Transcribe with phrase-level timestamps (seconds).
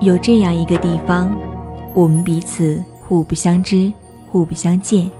[0.00, 1.34] 有这样一个地方，
[1.94, 3.90] 我们彼此互不相知，
[4.30, 5.10] 互不相见。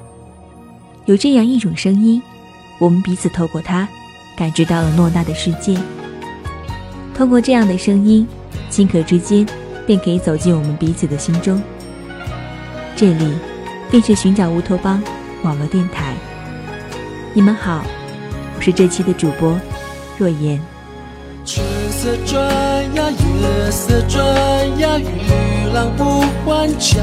[1.07, 2.21] 有这样一种声音，
[2.79, 3.89] 我们彼此透过它，
[4.37, 5.79] 感知到了诺大的世界。
[7.15, 8.29] 通过这样的声音，
[8.71, 9.47] 顷刻之间
[9.87, 11.61] 便可以走进我们彼此的心中。
[12.95, 13.33] 这里，
[13.91, 15.03] 便是寻找乌托邦
[15.43, 16.15] 网络电台。
[17.33, 17.83] 你们好，
[18.57, 19.59] 我是这期的主播
[20.19, 20.61] 若言。
[21.97, 22.45] 色转
[22.95, 24.23] 呀，月色转
[24.79, 27.03] 呀，与浪不还家，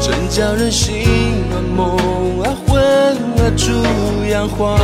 [0.00, 1.04] 真叫人心
[1.52, 1.98] 啊梦
[2.42, 3.70] 啊魂啊逐
[4.30, 4.78] 样化。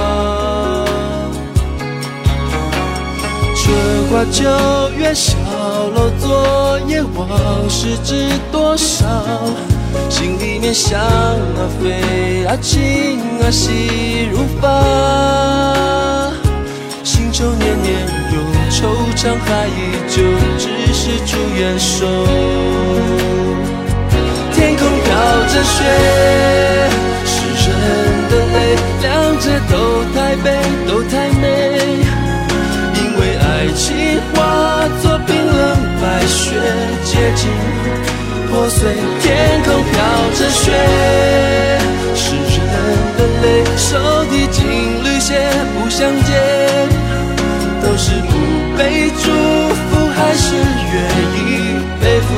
[3.57, 3.75] 春
[4.11, 4.45] 花秋
[4.99, 5.35] 月，小
[5.95, 7.29] 楼昨夜，往
[7.71, 9.07] 事知多少？
[10.11, 14.69] 心里面想啊飞啊情啊细如发，
[17.27, 17.93] 心愁年年
[18.35, 18.39] 有
[18.71, 19.71] 惆怅，还依
[20.07, 20.23] 旧
[20.59, 22.07] 只是朱颜瘦。
[24.55, 25.11] 天空飘
[25.49, 25.83] 着雪，
[27.25, 27.35] 是
[27.67, 27.69] 人
[28.31, 28.57] 的泪，
[29.03, 29.05] 两
[29.41, 29.75] 者都
[30.15, 30.47] 太悲，
[30.87, 31.45] 都太美。
[32.95, 33.85] 因为爱情
[34.33, 34.37] 化
[35.03, 35.57] 作冰冷
[36.01, 36.55] 白雪，
[37.05, 37.51] 结晶。
[38.49, 39.95] 破碎，天空飘
[40.39, 40.71] 着雪，
[42.15, 42.63] 是人
[43.19, 43.45] 的泪，
[43.77, 43.89] 手
[44.31, 44.63] 提金
[45.03, 46.31] 缕鞋不相见，
[47.97, 48.29] 是不
[48.77, 49.31] 被祝
[49.75, 51.03] 福，还是愿
[51.35, 51.41] 意
[51.99, 52.29] 背负？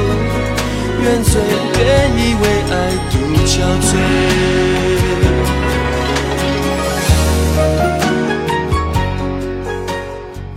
[1.03, 1.41] 怨罪，
[1.79, 1.85] 愿
[2.17, 2.75] 意为爱
[3.11, 3.15] 独
[3.45, 3.89] 憔悴。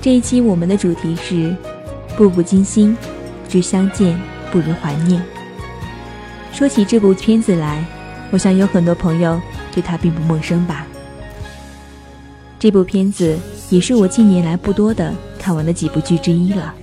[0.01, 1.55] 这一期我们的主题是
[2.17, 2.95] “步步惊心，
[3.47, 4.19] 知相见
[4.51, 5.21] 不如怀念”。
[6.53, 7.83] 说起这部片子来，
[8.29, 9.41] 我想有很多朋友
[9.71, 10.85] 对它并不陌生吧。
[12.59, 13.39] 这部片子
[13.71, 16.73] 也是我近年来不多的看完的几部剧之一了。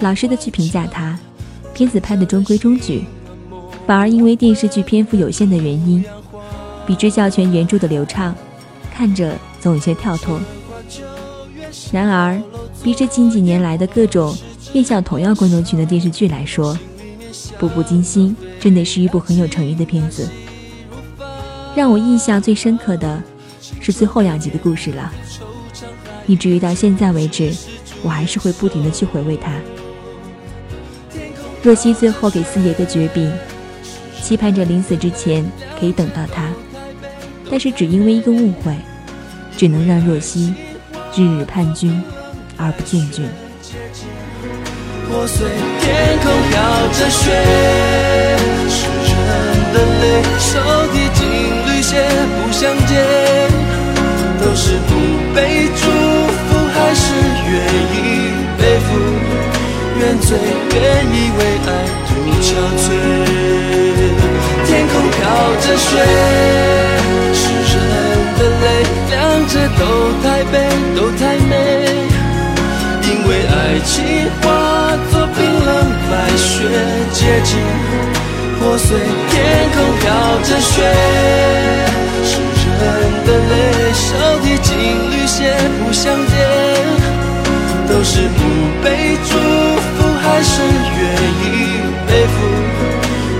[0.00, 1.18] 老实的去评价它，
[1.72, 3.04] 片子拍的中规中矩，
[3.86, 6.04] 反而因为电视剧篇幅有限的原因，
[6.86, 8.34] 比之教全原著的流畅，
[8.92, 10.38] 看着总有些跳脱。
[11.90, 12.38] 然而，
[12.82, 14.36] 比之近几年来的各种
[14.74, 16.76] 面向同样观众群的电视剧来说，
[17.58, 20.28] 步步惊心真的是一部很有诚意的片子。
[21.74, 23.22] 让我印象最深刻的
[23.80, 25.10] 是最后两集的故事了，
[26.30, 27.52] 以至于到现在为止，
[28.04, 29.50] 我还是会不停的去回味它。
[31.60, 33.28] 若曦最后给四爷的绝笔，
[34.22, 35.44] 期盼着临死之前
[35.80, 36.44] 可以等到他，
[37.50, 38.76] 但是只因为一个误会，
[39.56, 40.54] 只能让若曦
[41.16, 42.00] 日日盼君
[42.56, 43.24] 而不见君。
[45.08, 45.48] 破碎，
[45.80, 47.26] 天空飘着雪，
[48.70, 49.18] 是人
[49.74, 50.52] 的泪，手
[50.92, 51.26] 提金
[51.66, 51.90] 缕鞋
[52.36, 53.02] 不相见，
[54.38, 54.90] 都是不
[55.34, 56.09] 被祝福，
[56.90, 57.54] 还是愿
[57.94, 58.98] 意背负
[60.00, 60.36] 原罪，
[60.74, 61.70] 愿意为爱
[62.08, 62.10] 独
[62.42, 62.82] 憔悴。
[64.66, 65.20] 天空飘
[65.60, 65.88] 着雪，
[67.32, 67.78] 是人
[68.36, 68.66] 的泪，
[69.08, 69.14] 两
[69.46, 69.80] 者都
[70.20, 70.54] 太悲，
[70.96, 71.52] 都太美。
[73.04, 73.54] 因为爱
[73.86, 73.94] 情
[74.42, 75.70] 化作冰冷
[76.10, 76.50] 白雪，
[77.12, 77.50] 结晶
[78.58, 78.98] 破碎，
[79.30, 79.38] 天
[79.76, 80.10] 空飘
[80.42, 80.74] 着雪，
[88.02, 88.38] 是不
[88.82, 91.00] 被祝福，还是愿
[91.44, 91.46] 意
[92.06, 92.34] 背负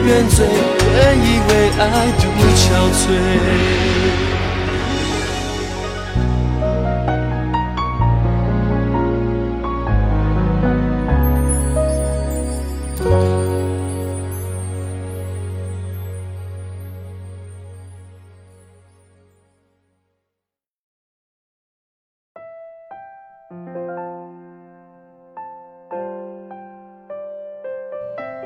[0.06, 1.84] 愿罪，愿意为爱
[2.18, 2.22] 独
[2.56, 2.62] 憔
[2.92, 4.29] 悴。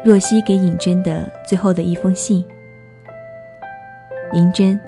[0.04, 2.44] 若曦给尹真的最后的一封信。
[4.34, 4.78] 尹真，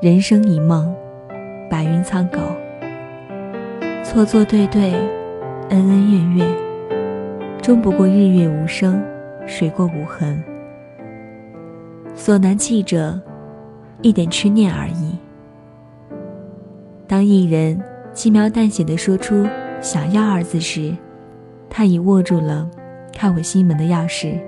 [0.00, 0.94] 人生一梦，
[1.68, 2.38] 白云苍狗，
[4.04, 4.92] 错错对对，
[5.70, 6.56] 恩恩怨怨，
[7.60, 9.02] 终不过日月无声，
[9.44, 10.40] 水过无痕。
[12.14, 13.20] 所难弃者，
[14.00, 15.18] 一点痴念而已。
[17.08, 17.82] 当一人
[18.12, 19.44] 轻描淡写的说出
[19.82, 20.94] “想要”二字时，
[21.70, 22.68] 他已握住了
[23.12, 24.38] 开我心门的钥匙。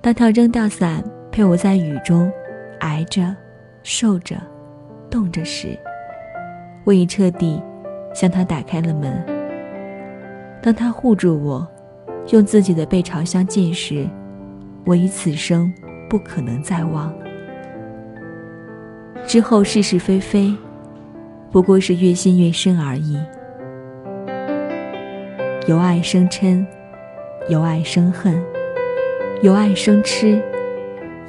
[0.00, 2.30] 当他扔掉伞，陪我在雨中
[2.80, 3.34] 挨着、
[3.82, 4.36] 受着、
[5.10, 5.78] 冻着时，
[6.84, 7.62] 我已彻底
[8.14, 9.24] 向他打开了门。
[10.62, 11.66] 当他护住我，
[12.30, 14.08] 用自己的背朝相见时，
[14.84, 15.72] 我已此生
[16.08, 17.12] 不可能再忘。
[19.26, 20.54] 之后是是非非，
[21.50, 23.18] 不过是越陷越深而已。
[25.66, 26.62] 由爱生嗔，
[27.48, 28.38] 由爱生恨，
[29.40, 30.38] 由爱生痴，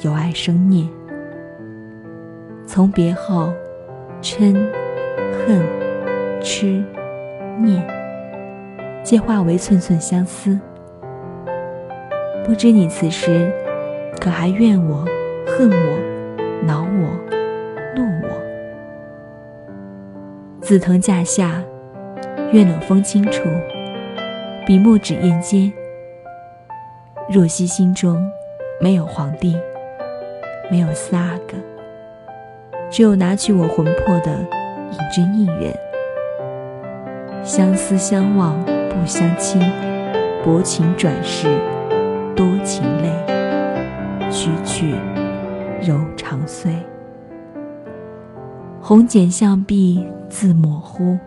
[0.01, 0.85] 由爱生念。
[2.67, 3.53] 从别后，
[4.21, 4.53] 嗔、
[5.31, 5.63] 恨、
[6.41, 6.83] 痴、
[7.61, 7.81] 念，
[9.03, 10.59] 皆化为寸寸相思。
[12.43, 13.49] 不知你此时，
[14.19, 15.05] 可还怨我、
[15.47, 15.97] 恨我、
[16.67, 17.17] 恼我、
[17.95, 18.27] 怒我？
[20.59, 21.63] 紫藤架下，
[22.51, 23.43] 月冷风清处，
[24.65, 25.71] 笔墨纸砚间。
[27.29, 28.17] 若曦心中
[28.81, 29.55] 没有皇帝，
[30.71, 31.55] 没有四阿哥，
[32.89, 34.43] 只有拿去我魂魄的
[34.91, 35.71] 一针一人。
[37.43, 39.61] 相思相望不相亲，
[40.43, 41.47] 薄情转世
[42.35, 43.11] 多情泪，
[44.31, 44.95] 曲曲
[45.79, 46.71] 柔肠碎。
[48.81, 51.19] 红笺向壁自模糊，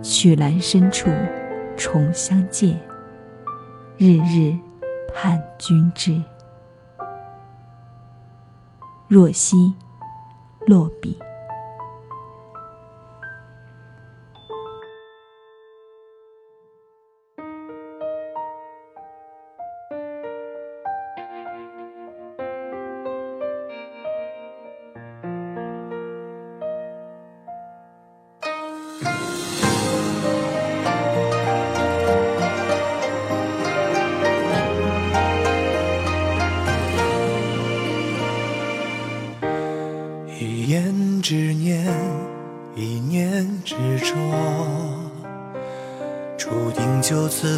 [0.00, 1.10] 曲栏深处
[1.76, 2.80] 重相见。
[3.96, 4.56] 日日
[5.14, 6.20] 盼君至。
[9.06, 9.74] 若曦，
[10.66, 11.18] 落笔。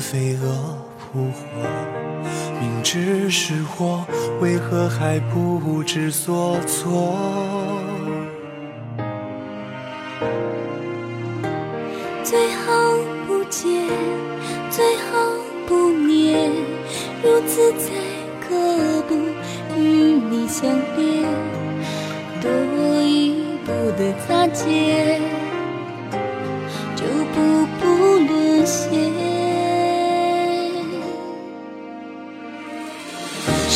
[0.08, 0.78] 飞蛾
[1.12, 1.40] 扑火。
[2.60, 4.06] 明知是祸，
[4.40, 7.18] 为何还不知所措？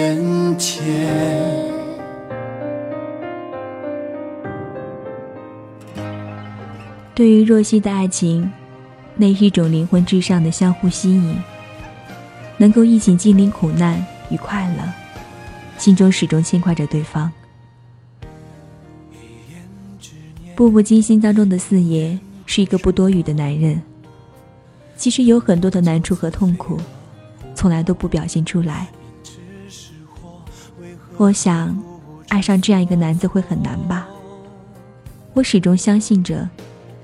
[0.00, 0.82] 深缘浅。
[7.14, 8.50] 对于若曦的爱情，
[9.14, 11.36] 那是一种灵魂之上的相互吸引，
[12.56, 14.02] 能够一起经历苦难。
[14.30, 14.84] 与快乐，
[15.76, 17.30] 心中始终牵挂着对方。
[20.54, 22.16] 步步惊心当中的四爷
[22.46, 23.82] 是一个不多语的男人，
[24.96, 26.78] 其实有很多的难处和痛苦，
[27.56, 28.86] 从来都不表现出来。
[31.20, 31.76] 我想，
[32.28, 34.08] 爱上这样一个男子会很难吧？
[35.34, 36.48] 我始终相信着，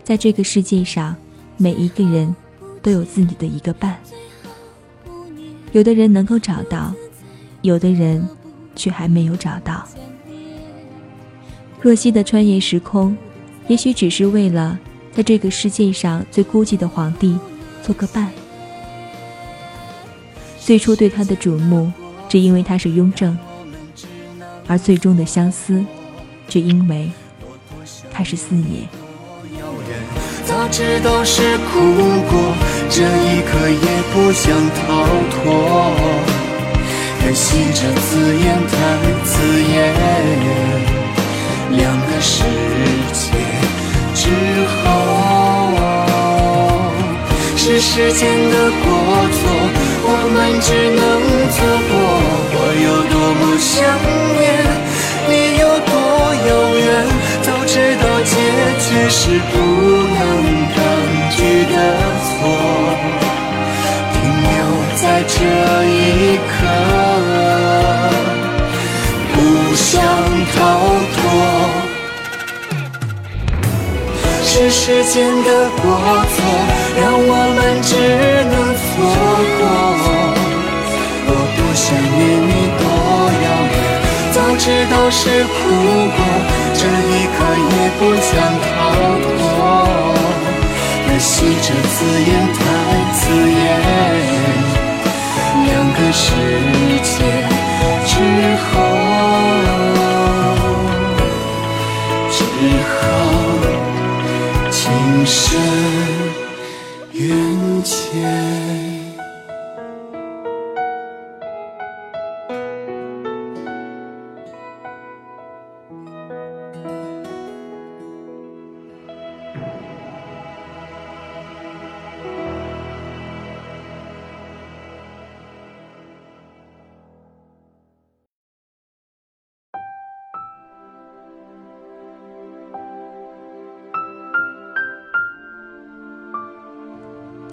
[0.03, 1.15] 在这个世界上，
[1.59, 2.35] 每一个人
[2.81, 3.99] 都有自己的一个伴，
[5.73, 6.95] 有的人能够找到。
[7.61, 8.27] 有的人，
[8.75, 9.87] 却还没有找到。
[11.83, 13.15] 若曦的穿越时空，
[13.69, 14.79] 也许只是为了
[15.13, 17.39] 在这个世界上最孤寂的皇帝
[17.83, 18.31] 做个伴。
[20.59, 21.93] 最初对他的瞩目，
[22.31, 23.37] 只因为他是雍正；
[24.69, 25.85] 而最终的相思，
[26.49, 27.11] 只因为
[28.11, 28.89] 他是四爷。
[30.45, 31.71] 早知道是苦
[32.29, 32.55] 果，
[32.89, 35.35] 这一刻也不想逃脱。
[37.21, 38.75] 可惜这字眼太
[39.25, 39.33] 刺
[39.73, 39.75] 眼，
[41.73, 42.45] 两个世
[43.13, 43.23] 界
[44.15, 44.31] 之
[44.69, 44.85] 后，
[47.57, 48.87] 是时间的过
[49.33, 49.43] 错，
[50.09, 51.03] 我们只能
[51.51, 51.57] 错
[51.91, 51.93] 过。
[52.55, 53.75] 我有多么想
[54.39, 54.45] 念，
[55.29, 55.93] 你有多
[56.47, 56.87] 遥远，
[57.43, 58.33] 早知道结
[58.87, 59.19] 局是
[59.51, 59.55] 不
[60.15, 60.19] 能
[60.73, 60.79] 抗
[61.35, 61.39] 拒
[61.73, 61.75] 的
[62.23, 62.31] 错。
[64.13, 64.55] 停留
[64.97, 65.35] 在这
[65.91, 65.95] 一
[66.53, 66.57] 刻，
[69.33, 69.37] 不
[69.75, 69.85] 想
[70.55, 70.57] 逃
[71.17, 71.19] 脱，
[74.45, 75.49] 是时间的
[75.83, 75.85] 过
[76.33, 76.37] 错，
[77.01, 77.91] 让我们只
[78.51, 78.85] 能错
[79.59, 79.96] 过。
[81.87, 82.83] 想念你多
[83.45, 83.75] 遥远，
[84.33, 85.55] 早知道是苦
[86.17, 86.19] 果，
[86.75, 87.39] 这一刻
[87.71, 88.29] 也不想
[88.59, 88.67] 逃
[89.23, 89.31] 脱。
[91.07, 91.31] 可惜
[91.63, 92.59] 这字眼太
[93.15, 93.65] 刺眼，
[95.65, 96.25] 两个世
[97.05, 97.15] 界
[98.05, 98.11] 之
[98.67, 98.67] 后，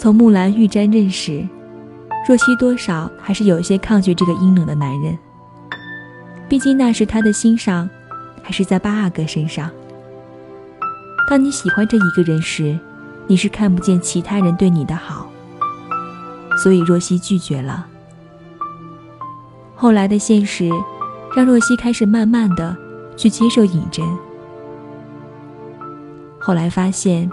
[0.03, 1.47] 从木兰玉簪认识，
[2.27, 5.17] 若曦多少还是有些抗拒这个阴冷的男人。
[6.49, 7.89] 毕竟那时他的心上，
[8.41, 9.71] 还是在八阿哥身上。
[11.29, 12.77] 当你喜欢这一个人时，
[13.27, 15.31] 你是看不见其他人对你的好，
[16.57, 17.87] 所以若曦拒绝了。
[19.73, 20.69] 后来的现实，
[21.33, 22.75] 让若曦开始慢慢的
[23.15, 24.05] 去接受尹真。
[26.37, 27.29] 后来发现，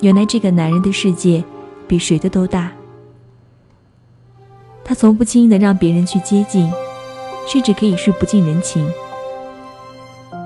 [0.00, 1.44] 原来这个男人的世界。
[1.86, 2.72] 比谁的都大。
[4.84, 6.70] 他从不轻易的让别人去接近，
[7.48, 8.86] 甚至可以是不近人情。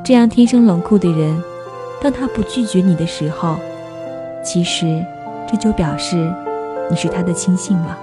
[0.05, 1.43] 这样天生冷酷的人，
[2.01, 3.57] 当他不拒绝你的时候，
[4.45, 5.05] 其实
[5.51, 6.33] 这就表示
[6.89, 7.99] 你是他的亲信了。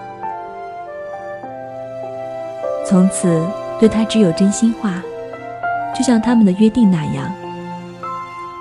[2.85, 3.47] 从此
[3.79, 5.01] 对他只有真心话，
[5.97, 7.33] 就像他们的约定那样，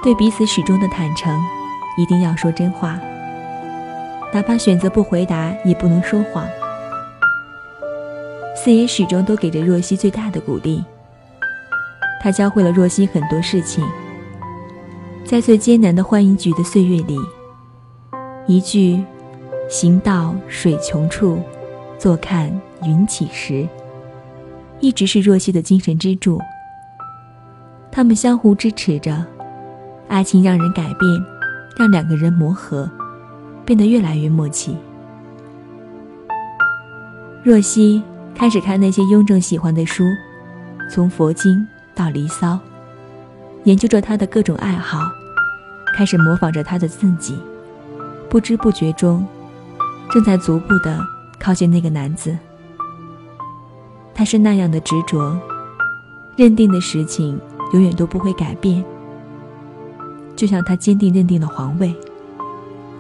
[0.02, 1.36] 对彼此始终的坦诚，
[1.98, 2.98] 一定要说真话。
[4.34, 6.44] 哪怕选择不回答，也不能说谎。
[8.56, 10.82] 四爷始终都给着若曦最大的鼓励。
[12.20, 13.86] 他教会了若曦很多事情。
[15.24, 17.16] 在最艰难的欢迎局的岁月里，
[18.48, 19.04] 一句
[19.70, 21.40] “行到水穷处，
[21.96, 22.50] 坐看
[22.82, 23.68] 云起时”，
[24.80, 26.40] 一直是若曦的精神支柱。
[27.92, 29.24] 他们相互支持着，
[30.08, 30.98] 爱情让人改变，
[31.78, 32.90] 让两个人磨合。
[33.64, 34.76] 变得越来越默契。
[37.42, 38.02] 若曦
[38.34, 40.04] 开始看那些雍正喜欢的书，
[40.90, 42.54] 从佛经到《离骚》，
[43.64, 44.98] 研究着他的各种爱好，
[45.96, 47.38] 开始模仿着他的自己，
[48.28, 49.26] 不知不觉中，
[50.10, 50.98] 正在逐步的
[51.38, 52.36] 靠近那个男子。
[54.14, 55.38] 他是那样的执着，
[56.36, 57.38] 认定的事情
[57.72, 58.84] 永远都不会改变，
[60.34, 61.94] 就像他坚定认定了皇位。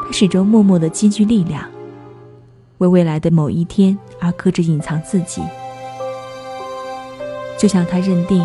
[0.04, 1.64] 他始终默默的积聚力量，
[2.78, 5.42] 为未来的某一天而克制隐藏自己。
[7.56, 8.44] 就像他认定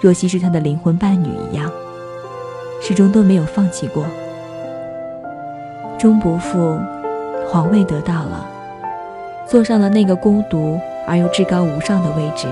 [0.00, 1.70] 若曦是他的灵魂伴侣一样，
[2.80, 4.06] 始终都没有放弃过。
[5.98, 6.78] 终不负，
[7.48, 8.48] 皇位得到了，
[9.46, 12.46] 坐上了那个孤独而又至高无上的位置。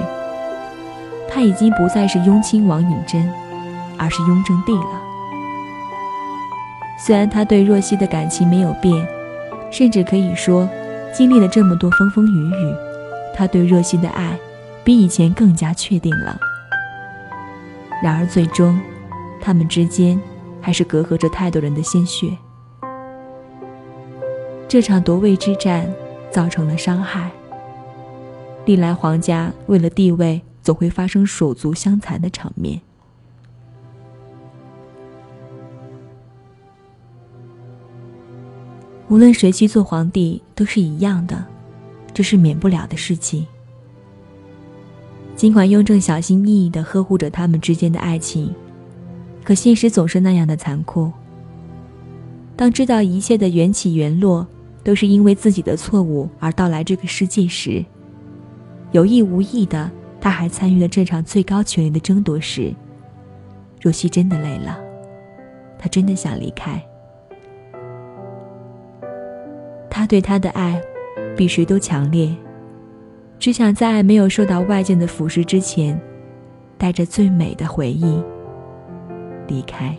[1.29, 3.31] 他已经不再是雍亲王允贞，
[3.97, 5.01] 而是雍正帝了。
[6.99, 9.07] 虽然他对若曦的感情没有变，
[9.71, 10.69] 甚至可以说，
[11.13, 12.75] 经历了这么多风风雨雨，
[13.35, 14.39] 他对若曦的爱
[14.83, 16.39] 比以前更加确定了。
[18.03, 18.79] 然而最终，
[19.41, 20.21] 他们之间
[20.61, 22.29] 还是隔阂着太多人的鲜血。
[24.69, 25.89] 这场夺位之战
[26.31, 27.31] 造成了伤害。
[28.65, 32.81] 历来皇家为了地位，总会发生手足相残的场面。
[39.09, 41.45] 无论谁去做皇帝，都是一样的，
[42.13, 43.47] 这是免不了的事情。
[45.37, 48.53] 尽管雍正小心翼翼地呵护着他们之间的爱情，
[49.45, 51.13] 可现实总是那样的残酷。
[52.57, 54.47] 当知道一切的缘起缘落
[54.83, 57.85] 都是因为自己的错误而到来这个世界时，
[58.93, 62.73] 有意无意的，他还参与了这场最高权力的争夺时，
[63.81, 64.79] 若曦真的累了，
[65.79, 66.83] 他真的想离开。
[69.97, 70.79] 他对她的爱，
[71.35, 72.31] 比谁都强烈。
[73.39, 75.99] 只想在爱没有受到外界的腐蚀之前，
[76.77, 78.23] 带着最美的回忆
[79.47, 79.97] 离开。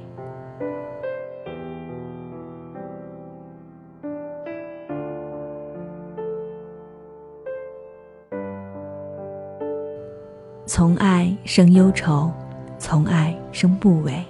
[10.67, 12.31] 从爱生忧愁，
[12.77, 14.23] 从爱生不违。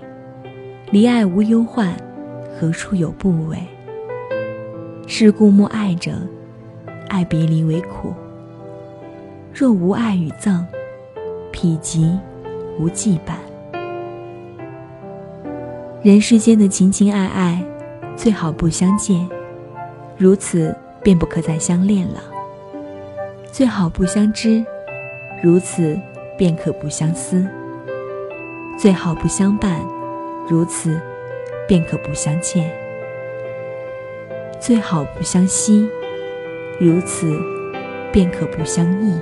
[0.91, 1.93] 离爱无忧患，
[2.57, 3.57] 何处有不违？
[5.09, 6.11] 是故莫爱者，
[7.07, 8.13] 爱别离为苦。
[9.53, 10.65] 若无爱与憎，
[11.53, 12.19] 否极
[12.77, 13.37] 无羁绊。
[16.03, 17.63] 人世间的情情爱爱，
[18.17, 19.25] 最好不相见，
[20.17, 22.19] 如此便不可再相恋了；
[23.49, 24.61] 最好不相知，
[25.41, 25.97] 如此
[26.37, 27.47] 便可不相思；
[28.77, 29.79] 最好不相伴，
[30.49, 30.99] 如此
[31.65, 32.65] 便可不相欠；
[34.59, 35.87] 最好不相惜，
[36.79, 37.31] 如此
[38.11, 39.13] 便可不相忆；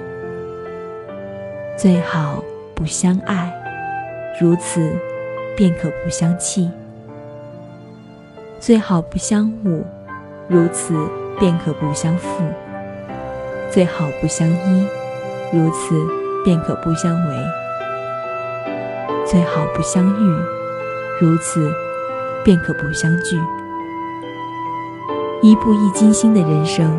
[1.78, 3.54] 最好不相爱，
[4.40, 4.90] 如此
[5.56, 6.72] 便可不相弃。
[8.60, 9.86] 最好不相误，
[10.48, 10.94] 如此
[11.38, 12.42] 便可不相负；
[13.70, 14.88] 最好不相依，
[15.52, 15.96] 如此
[16.44, 17.36] 便可不相违；
[19.26, 20.44] 最好不相遇，
[21.20, 21.72] 如此
[22.44, 23.38] 便可不相聚。
[25.46, 26.92] 一步一惊心的人生，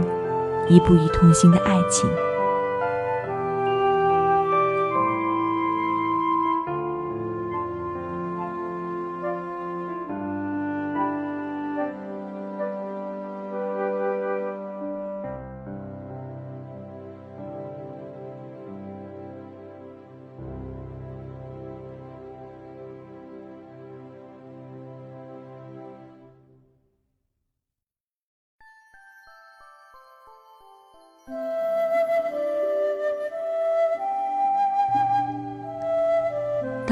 [0.68, 2.08] 一步一痛心的爱情。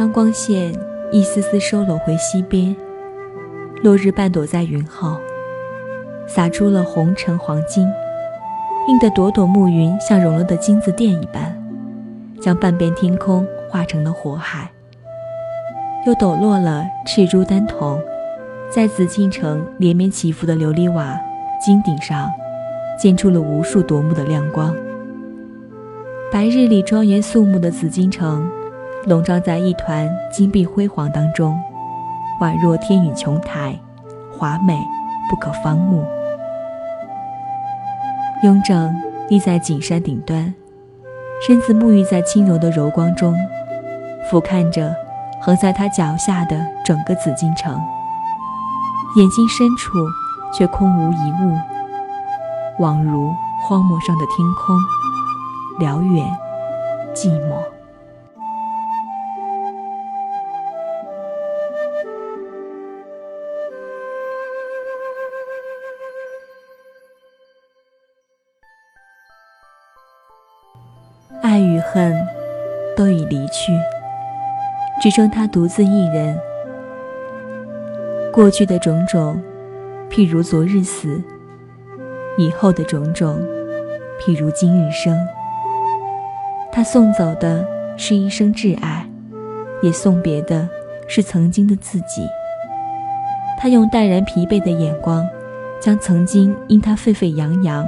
[0.05, 0.71] 当光线
[1.11, 2.77] 一丝丝收拢回西边，
[3.83, 5.17] 落日半躲在云后，
[6.27, 7.89] 洒出了红橙黄金，
[8.87, 11.59] 映得朵朵暮云像融了的金子钿一般，
[12.39, 14.71] 将半边天空化成了火海。
[16.07, 17.99] 又抖落了赤珠丹瞳，
[18.69, 21.19] 在紫禁城连绵起伏的琉璃瓦
[21.65, 22.31] 金顶上，
[23.01, 24.77] 溅出了无数夺目的亮光。
[26.31, 28.47] 白日里庄严肃穆的紫禁城。
[29.07, 31.59] 笼罩在一团金碧辉煌当中，
[32.41, 33.79] 宛若天宇琼台，
[34.39, 34.81] 华美
[35.29, 36.05] 不可方物。
[38.43, 38.95] 雍正
[39.29, 40.55] 立在景山顶端，
[41.47, 43.37] 身子沐浴在轻柔的柔光中，
[44.31, 44.95] 俯瞰着
[45.43, 47.79] 横在他脚下的整个紫禁城。
[49.17, 49.93] 眼睛深处
[50.53, 53.31] 却空无一物，宛如
[53.69, 54.77] 荒漠上的天空，
[55.79, 56.27] 辽远
[57.15, 57.74] 寂寞。
[71.93, 72.15] 恨
[72.97, 73.73] 都已离去，
[75.01, 76.39] 只剩他独自一人。
[78.33, 79.41] 过去的种种，
[80.11, 81.23] 譬如昨日死；
[82.37, 83.39] 以后的种种，
[84.21, 85.17] 譬如今日生。
[86.73, 87.65] 他送走的
[87.97, 89.07] 是一生挚爱，
[89.83, 90.69] 也送别的
[91.07, 92.27] 是曾经的自己。
[93.59, 95.25] 他用淡然疲惫的眼光，
[95.81, 97.87] 将曾经因他沸沸扬扬，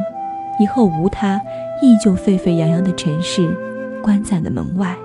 [0.60, 1.40] 以后无他。
[1.82, 3.54] 依旧沸沸扬扬的尘世，
[4.06, 4.96] 关在了门外。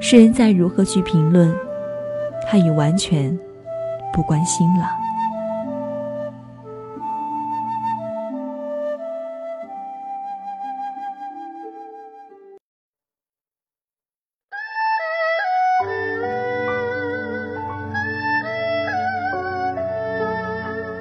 [0.00, 1.54] 世人再如何去评论，
[2.48, 3.38] 他已完全
[4.14, 4.88] 不关心了。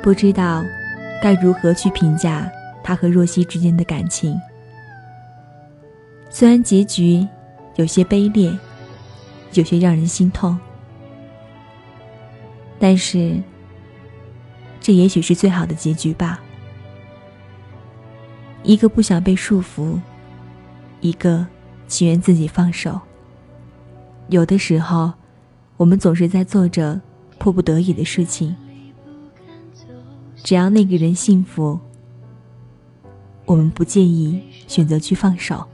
[0.03, 0.61] 不知道
[1.23, 2.51] 该如何去评价。
[2.83, 4.35] 他和若曦之间的感情，
[6.29, 7.27] 虽然结局
[7.75, 8.57] 有些卑劣，
[9.53, 10.57] 有些让人心痛，
[12.77, 13.41] 但是
[14.79, 16.39] 这也许是最好的结局吧。
[18.63, 19.99] 一个不想被束缚，
[21.01, 21.45] 一个
[21.87, 22.99] 情愿自己放手。
[24.27, 25.11] 有的时候，
[25.77, 27.01] 我们总是在做着
[27.39, 28.55] 迫不得已的事情，
[30.35, 31.79] 只要那个人幸福。
[33.45, 35.65] 我们不介意选择去放手。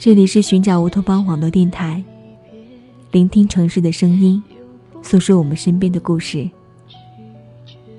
[0.00, 2.04] 这里是寻找乌托邦网络电台，
[3.10, 4.40] 聆听城市的声音，
[5.02, 6.48] 诉说我们身边的故事。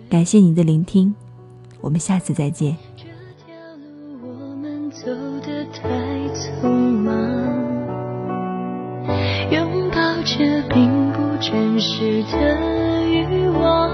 [0.09, 1.13] 感谢您的聆听，
[1.81, 2.77] 我们下次再见。
[9.51, 12.57] 拥抱着并不真实的。
[13.12, 13.89] 欲望，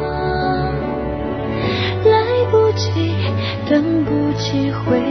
[2.05, 3.11] 来不及，
[3.67, 5.01] 等不及回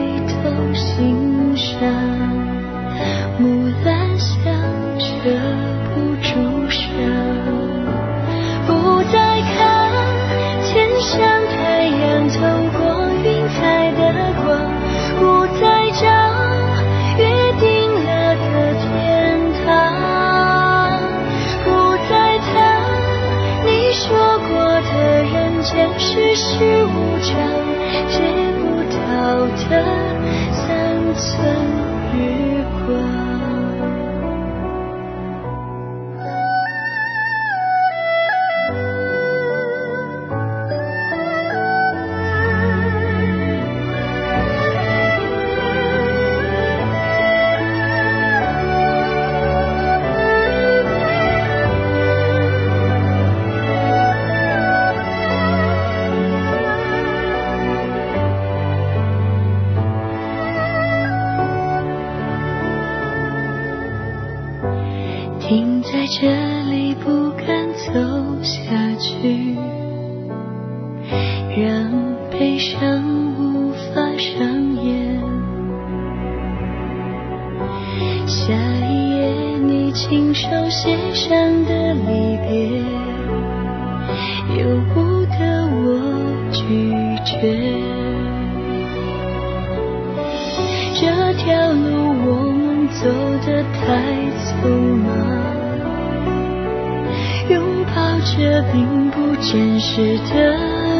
[99.54, 100.34] 前世的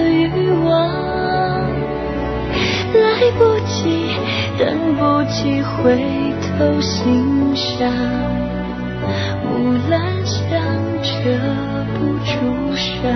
[0.08, 0.88] 欲望，
[2.94, 3.02] 来
[3.36, 4.14] 不及，
[4.56, 5.98] 等不及回
[6.40, 7.90] 头欣赏，
[9.42, 10.40] 木兰香
[11.02, 11.10] 遮
[11.98, 12.30] 不住
[12.76, 13.10] 伤。